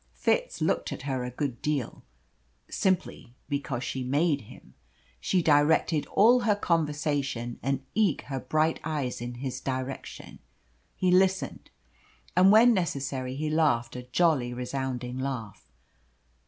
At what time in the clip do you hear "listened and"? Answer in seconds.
11.11-12.51